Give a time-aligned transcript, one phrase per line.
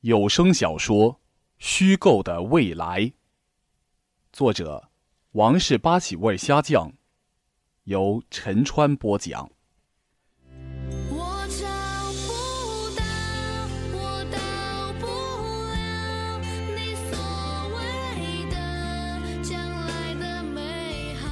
[0.00, 1.14] 有声小说
[1.58, 3.00] 《虚构的未来》，
[4.30, 4.90] 作者
[5.32, 6.92] 王氏八喜味虾酱，
[7.84, 9.50] 由陈川播讲。
[11.08, 11.66] 我找
[12.26, 13.02] 不到，
[13.94, 14.38] 我到
[15.00, 15.06] 不
[15.72, 16.38] 了
[16.76, 17.16] 你所
[17.74, 17.80] 谓
[18.50, 18.54] 的
[19.42, 21.26] 将来的美好。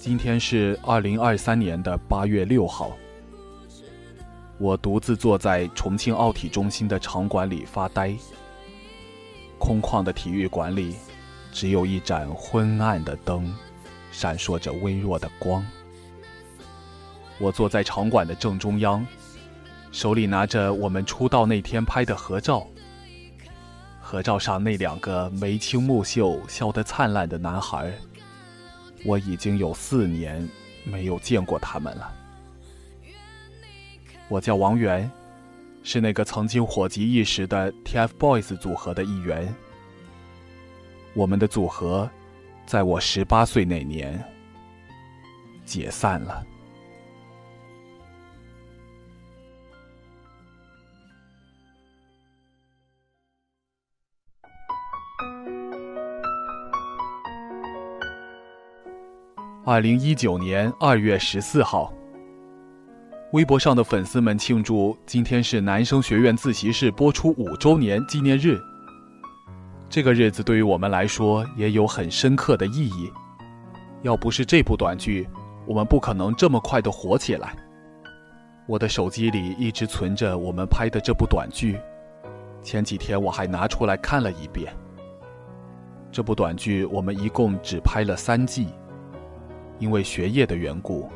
[0.00, 2.98] 今天是二零二三年的八月六号，
[4.58, 8.14] 我独自坐在重庆奥体中心的场馆里发呆。
[9.58, 10.96] 空旷的体育馆里，
[11.52, 13.52] 只有一盏昏暗的灯，
[14.10, 15.64] 闪烁着微弱的光。
[17.38, 19.06] 我坐在场馆的正中央，
[19.92, 22.66] 手里拿着我们出道那天拍的合照。
[24.00, 27.92] 合照上那两个眉清目秀、笑得灿烂的男孩，
[29.04, 30.48] 我已经有四年
[30.84, 32.12] 没有见过他们了。
[34.28, 35.10] 我叫王源，
[35.82, 39.54] 是那个曾经火极一时的 TFBOYS 组合的一员。
[41.14, 42.08] 我们的组合，
[42.66, 44.22] 在我十八岁那年
[45.64, 46.44] 解散了。
[59.64, 61.92] 二零一九年二月十四号，
[63.32, 68.58] 微博上的粉丝们庆祝今天是男生学院自习室播出五周年纪念日。
[69.90, 73.12] 这个日子对于我们来说也有很深刻的意义。
[74.00, 75.28] 要不是这部短剧，
[75.66, 77.54] 我们不可能这么快的火起来。
[78.66, 81.78] 我的手机里一直存着我们拍的这部短剧，
[82.62, 84.72] 前几天我还拿出来看了一遍。
[86.10, 88.68] 这部短剧我们一共只拍了三季，
[89.78, 91.10] 因为学业的缘故，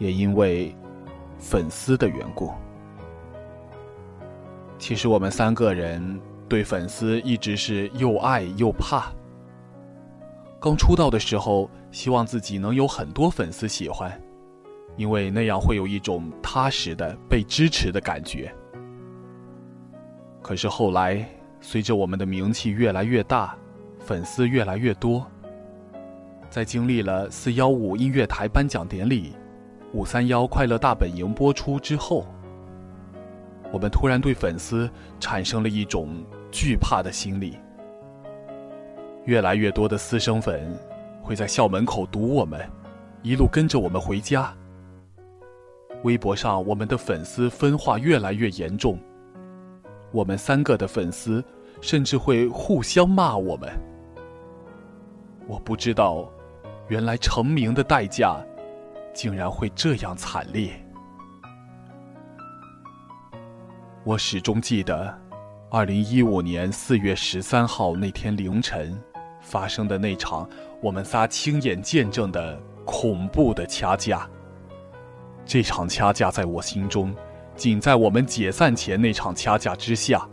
[0.00, 0.74] 也因为
[1.40, 2.52] 粉丝的缘故。
[4.78, 9.12] 其实我们三个人对粉丝一直是又爱又怕。
[10.60, 14.12] 刚出道的时候，希望自己能有很多粉丝喜欢，
[14.96, 18.54] 因为那样会有一种踏实的被支持的感觉。
[20.42, 21.26] 可是后来，
[21.60, 23.56] 随着我们的名气越来越大，
[23.98, 25.26] 粉丝越来越多，
[26.48, 29.34] 在经历了四幺五音乐台颁奖典礼、
[29.92, 32.24] 五三幺快乐大本营播出之后，
[33.72, 36.08] 我们突然对粉丝产生了一种
[36.52, 37.58] 惧怕的心理。
[39.24, 40.78] 越来越多的私生粉
[41.20, 42.60] 会在校门口堵我们，
[43.22, 44.54] 一路跟着我们回家。
[46.04, 48.96] 微博上，我们的粉丝分化越来越严重，
[50.12, 51.44] 我们三个的粉丝
[51.80, 53.68] 甚至会互相骂我们。
[55.48, 56.30] 我不知道，
[56.88, 58.40] 原来成名的代价
[59.12, 60.72] 竟然会这样惨烈。
[64.04, 65.14] 我始终记得，
[65.70, 68.98] 二零一五年四月十三号那天凌晨
[69.40, 70.48] 发生的那场
[70.80, 74.28] 我们仨亲眼见证的恐怖的掐架。
[75.44, 77.14] 这场掐架在我心中，
[77.56, 80.26] 仅在我们解散前那场掐架之下。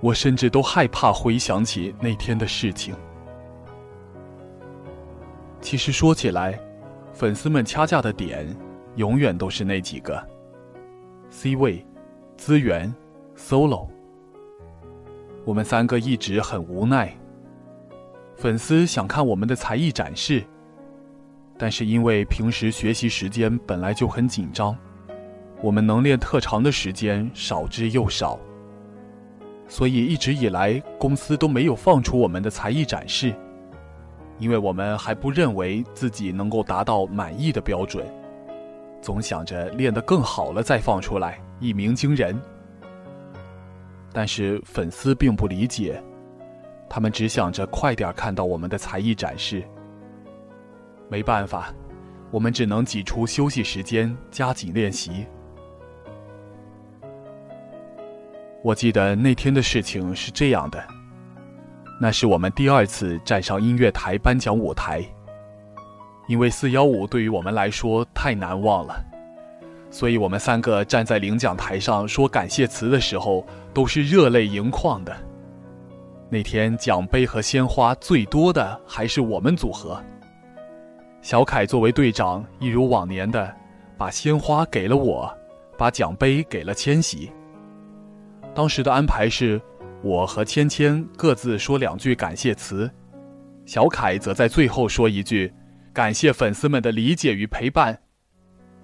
[0.00, 2.94] 我甚至都害怕回想起那天的事情。
[5.62, 6.60] 其实说起来，
[7.14, 8.44] 粉丝们掐架的点，
[8.96, 10.20] 永远都是那几个
[11.30, 11.86] ：C 位、
[12.36, 12.92] 资源、
[13.36, 13.88] solo。
[15.44, 17.16] 我们三个一直很无奈。
[18.34, 20.42] 粉丝想看我们的才艺展示，
[21.56, 24.76] 但是因为平时学习时间本来就很紧张，
[25.62, 28.40] 我们能练特长的时间少之又少，
[29.68, 33.32] 所以一直以来公司都没有放出我们的才艺展示，
[34.38, 38.06] 因为我们还不认为自己能够达到满意的标准，
[39.00, 42.40] 总想着练得更好了再放出来，一鸣惊人。
[44.12, 46.02] 但是粉丝并不理解。
[46.88, 49.64] 他们只想着快点看到我们的才艺展示。
[51.08, 51.74] 没办法，
[52.30, 55.26] 我们只能挤出休息时间加紧练习。
[58.62, 60.86] 我记得那天的事情是这样的：
[62.04, 65.02] 那是我们第二次站上音乐台颁奖舞台。
[66.26, 69.02] 因为四幺五对于我们来说太难忘了，
[69.90, 73.42] 所以我们三个站在领奖台上说感谢词的时候，
[73.72, 75.16] 都是热泪盈眶的。
[76.28, 79.98] 那天奖杯和鲜花最多的还是我们组合。
[81.22, 83.50] 小凯作为队长，一如往年的
[83.96, 85.34] 把鲜花给了我，
[85.78, 87.32] 把奖杯给了千玺。
[88.54, 89.58] 当时的安排是，
[90.04, 92.90] 我和芊芊各自说两句感谢词，
[93.64, 95.50] 小凯则在最后说一句，
[95.94, 97.98] 感谢粉丝们的理解与陪伴，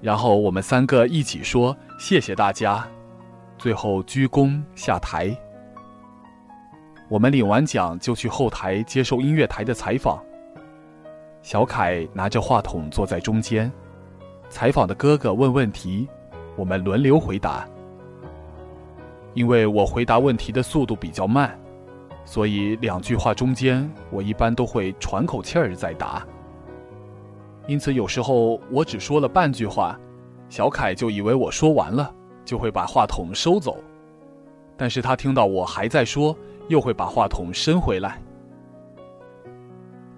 [0.01, 2.89] 然后我们三个一起说谢谢大家。
[3.59, 5.37] 最后鞠躬下台。
[7.11, 10.25] 我们领完奖就去后台接受音乐台的采访。
[11.43, 13.71] 小凯拿着话筒坐在中间，
[14.49, 16.09] 采访的哥哥问问题，
[16.57, 17.69] 我们轮流回答。
[19.35, 21.59] 因为我回答问题的速度比较慢，
[22.25, 26.27] 所以两句话中间我一般都会喘口气儿再答。
[27.67, 29.99] 因此有时候我只说了半句话，
[30.49, 32.13] 小凯就以为我说完了，
[32.45, 33.77] 就会把话筒收走。
[34.77, 36.37] 但是他听到我还在说，
[36.69, 38.21] 又会把话筒伸回来。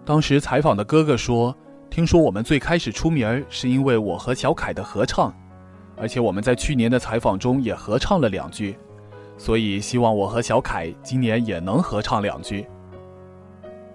[0.05, 1.55] 当时采访的哥哥说
[1.91, 5.35] ：“听说我们最开始出名儿是因为我和小凯的合唱，
[5.97, 8.79] 而且我们在去年的采访中也合唱了两句，
[9.43, 12.65] 所以希望我和小凯今年也能合唱两句。”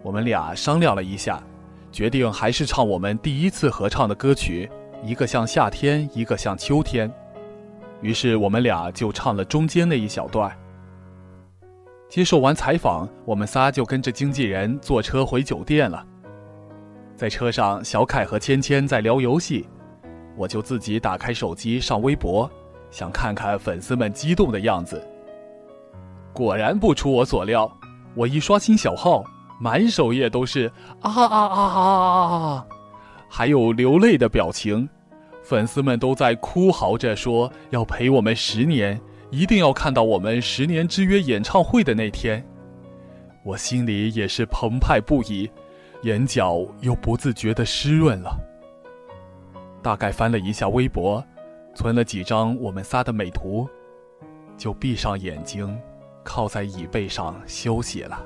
[0.04, 1.42] 我们俩商量了一下，
[1.90, 4.70] 决定还是唱我们第一次合唱的歌曲，
[5.02, 7.10] 一个像夏天，一个像秋天。
[8.02, 10.52] 于是我们俩就唱了中间那一小段。
[12.10, 16.06] 接受完采访，我们仨就跟着经纪人坐车回酒店了。
[17.16, 19.66] 在车上，小凯和芊芊在聊游戏，
[20.36, 22.52] 我就自己打开手机上微博，
[22.92, 25.02] 想看看粉丝们激动的样子。
[26.38, 27.68] 果然不出我所料，
[28.14, 29.24] 我一刷新小号，
[29.60, 32.66] 满首页都是啊啊啊啊啊啊，
[33.28, 34.88] 还有流泪的表情，
[35.42, 39.02] 粉丝们都在哭嚎着说要陪我们十年。
[39.32, 42.46] 一定要看到我们十年之约演唱会的那天，
[43.44, 45.50] 我心里也是澎湃不已，
[46.04, 48.40] 眼角又不自觉的湿润了。
[49.82, 51.22] 大概翻了一下微博，
[51.74, 53.68] 存了几张我们仨的美图，
[54.56, 55.78] 就闭上眼睛，
[56.28, 58.22] 靠在椅背上休息了。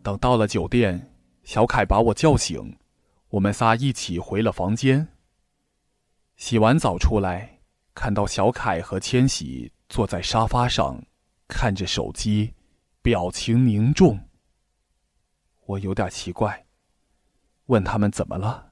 [0.00, 1.12] 等到了酒店，
[1.42, 2.78] 小凯把我叫醒，
[3.30, 5.08] 我们仨一起回了房间。
[6.36, 7.58] 洗完澡出来，
[7.94, 11.02] 看到小凯和千玺坐在沙发上，
[11.48, 12.54] 看着手机，
[13.02, 14.20] 表情凝重。
[15.66, 16.64] 我有点奇怪，
[17.66, 18.70] 问他们怎么了。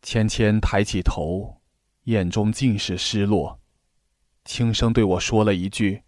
[0.00, 1.61] 芊芊抬起头，
[2.04, 3.60] 眼中尽是失落，
[4.44, 6.02] 轻声对我说了一句：“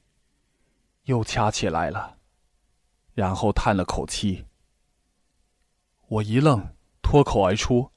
[1.05, 2.19] 又掐起来了。”
[3.15, 4.45] 然后叹了口气。
[6.09, 7.91] 我一愣，脱口而出。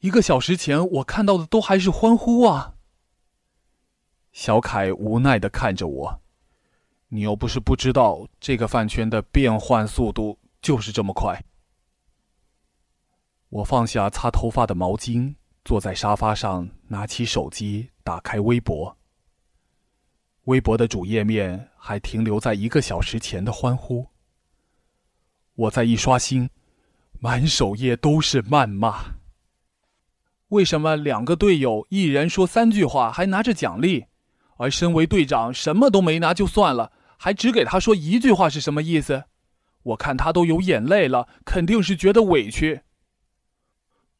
[0.00, 2.74] 一个小时前，我看到的都还是欢呼啊。
[4.32, 6.22] 小凯无奈的看着我
[7.08, 11.42] ：“你又不是不知道，这个饭圈的变换速度就是这么快。”
[13.48, 18.96] 我放下擦头发的毛巾，坐在沙发上，拿起手机，打开微博。
[20.44, 24.08] 微博的主页面还停留在一个小时前的欢呼。
[25.54, 26.50] 我再一刷新，
[27.20, 29.04] 满首页都是谩骂。
[30.48, 34.06] 为什么两个队友一人说三句话还拿着奖励，
[34.56, 39.24] 而身为队长什么都没拿就算了，还只给他说一句话是什么意思？
[39.84, 42.82] 我看他都有眼泪了，肯定是觉得委屈。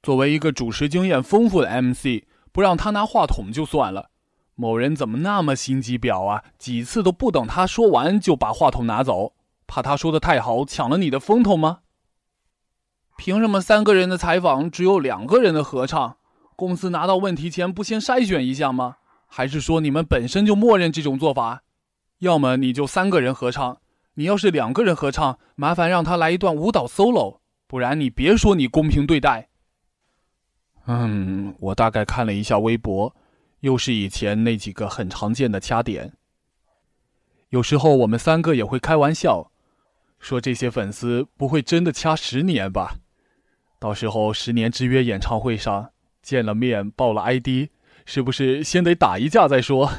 [0.02, 4.10] 作为一个主持经验丰富的 MC，不让他拿话筒就算了，
[4.56, 6.42] 某人怎么那么心机婊啊？
[6.58, 9.34] 几次都不等他说完就把话筒拿走，
[9.68, 11.78] 怕他说的太好抢了你的风头吗？
[13.16, 16.16] 凭什么三个人的采访只有两个人的合唱？
[16.56, 18.96] 公司拿到问题前不先筛选一下吗？
[19.28, 21.62] 还是说你们本身就默认这种做法？
[22.18, 23.78] 要么你就三个人合唱，
[24.14, 27.38] 你要是两个人合唱，麻烦让他来一段舞蹈 solo，
[27.68, 29.48] 不然你别说你公平对待。
[30.86, 33.14] 嗯，我大概看了一下微博，
[33.60, 36.12] 又是以前那几个很常见的掐点。
[37.50, 39.50] 有时候我们三个也会开玩笑，
[40.18, 42.96] 说这些粉丝不会真的掐十年吧？
[43.78, 45.90] 到时候十年之约演唱会上。
[46.22, 47.68] 见了面报了 ID，
[48.06, 49.90] 是不是先得打一架再说？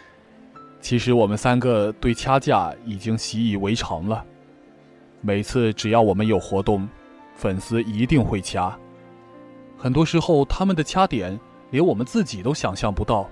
[0.80, 4.24] 其实我们三个对掐架已经习以为常了。
[5.20, 6.88] 每次只要我们有活动，
[7.34, 8.74] 粉丝一定会掐。
[9.82, 13.26] 很多时候他们的掐点连我们自己都想象不到。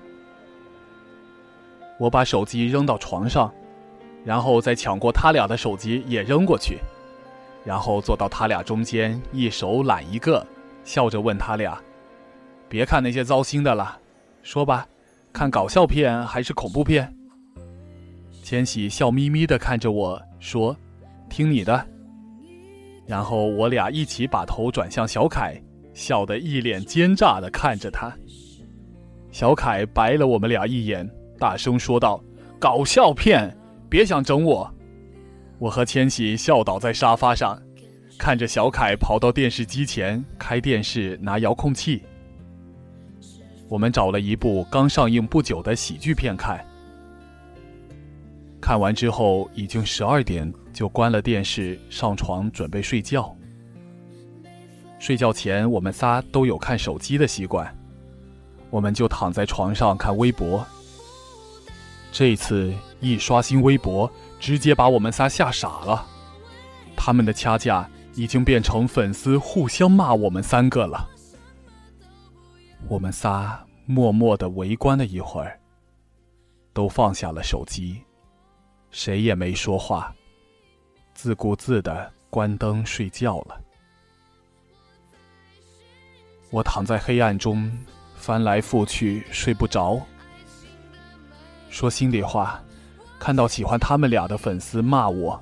[1.99, 3.53] 我把手机扔到床上，
[4.25, 6.79] 然后再抢过他俩的手机也扔过去，
[7.63, 10.43] 然后坐到他俩中间，一手揽一个，
[10.83, 11.79] 笑着问他俩。
[12.67, 13.99] 别看那些糟心的了，
[14.41, 14.87] 说吧，
[15.31, 17.13] 看搞笑片还是恐怖片？
[18.41, 20.75] 千玺笑眯眯的看着我说
[21.29, 21.85] ：“听你的。”
[23.05, 25.61] 然后我俩一起把头转向小凯，
[25.93, 28.13] 笑得一脸奸诈的看着他。
[29.31, 32.23] 小凯白了我们俩一眼，大声说道
[32.59, 33.55] ：“搞笑片，
[33.89, 34.73] 别想整我！”
[35.59, 37.61] 我和千玺笑倒在沙发上，
[38.17, 42.01] 看着小凯跑到电视机前开电视拿遥控器。
[43.67, 46.59] 我们找了一部刚上映不久的喜剧片看。
[48.59, 53.35] 看完之后已经十二点，就关了电视，上床准备睡觉。
[54.99, 57.73] 睡觉前，我们仨都有看手机的习惯，
[58.69, 60.63] 我们就躺在床上看微博。
[62.11, 66.05] 这次一刷新微博，直接把我们仨吓傻了。
[66.97, 71.07] 他们的掐架已经变成粉丝互相骂我们三个了。
[72.87, 75.59] 我们仨默默的围观了一会儿，
[76.73, 78.01] 都放下了手机，
[78.91, 80.13] 谁也没说话，
[81.13, 83.61] 自顾自的关灯睡觉了。
[86.49, 87.71] 我躺在黑暗中，
[88.15, 90.01] 翻来覆去睡不着。
[91.69, 92.59] 说心里话，
[93.19, 95.39] 看到喜欢他们俩的粉丝骂我，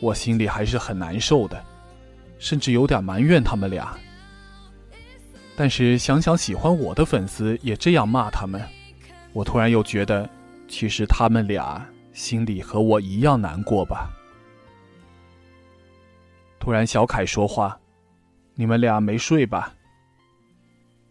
[0.00, 1.62] 我心里还是很难受的，
[2.38, 3.94] 甚至有点埋怨他们俩。
[5.54, 8.60] 但是想想喜欢我的粉丝也这样骂他们，
[9.32, 10.28] 我突然又觉得，
[10.66, 14.10] 其实他们俩心里和我一样难过吧。
[16.58, 17.78] 突然小凯说话
[18.56, 19.72] ：“你们俩没睡吧？”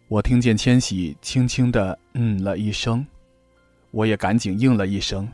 [0.07, 3.05] 我听见千玺轻轻的嗯了一声，
[3.89, 5.27] 我也赶紧应了一声。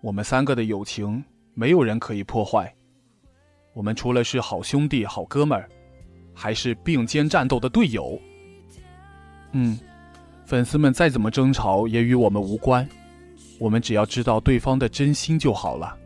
[0.00, 2.72] 我们三个的友情没有人可以破坏，
[3.74, 5.68] 我们除了是好兄弟、好哥们儿，
[6.32, 8.16] 还是并肩战斗的队友。
[9.50, 9.76] 嗯，
[10.44, 12.88] 粉丝们再怎么争吵也与我们无关，
[13.58, 15.98] 我们只要知道对方的真心就好了。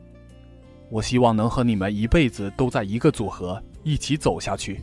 [0.88, 4.80] 我希望能和你们一辈子都在一个组合，一起走下去。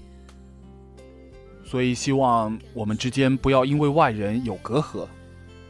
[1.70, 5.06] 所以希望我们之间不要因为外人有隔阂，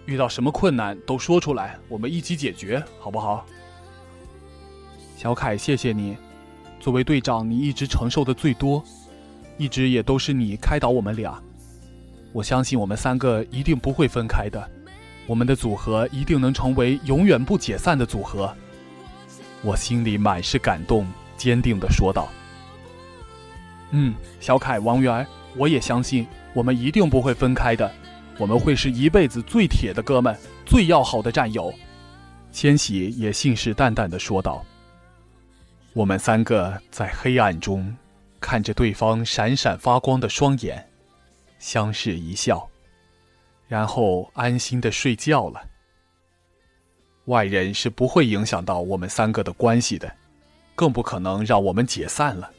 [0.05, 3.43] 遇到什么困难都说出来，我们一起解决，好不好？
[5.15, 6.15] 小凯，谢谢你，
[6.79, 8.83] 作为队长，你一直承受的最多，
[9.57, 11.41] 一直也都是你开导我们俩。
[12.31, 14.69] 我相信我们三个一定不会分开的，
[15.25, 18.53] 我们的组合一定能成为永远不解散的组合。
[19.63, 22.29] 我心里满是感动，坚定的说道
[23.89, 25.25] ：“嗯，小凯，王源。”
[25.57, 27.91] 我也相信，我们一定不会分开的，
[28.37, 31.73] 我们会是一辈子最铁的哥们，最要好的战友。
[32.51, 34.63] 千玺也信誓旦旦地说道。
[35.93, 37.95] 我们三个在黑暗中，
[38.39, 40.87] 看着对方闪闪发光的双眼，
[41.57, 42.69] 相视一笑，
[43.67, 45.61] 然后安心的睡觉了。
[47.25, 50.11] 外人是不会影响到我们三个的关系的，
[50.75, 52.51] 更不可能让我们解散了。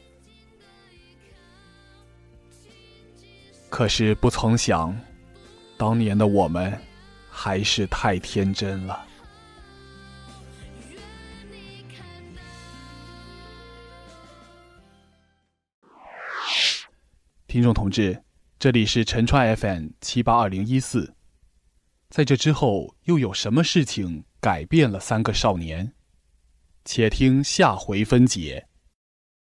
[3.69, 4.99] 可是不曾想，
[5.77, 6.77] 当年的我们
[7.29, 9.05] 还是太天真了。
[17.47, 18.21] 听众同志，
[18.59, 21.15] 这里是陈川 FM 七八二零一四。
[22.09, 25.93] 在这之后，又有什么事情改变了三个少年？
[26.85, 28.68] 且听下回分解。